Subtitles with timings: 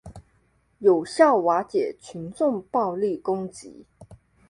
[0.79, 3.85] 有效瓦解群众暴力攻击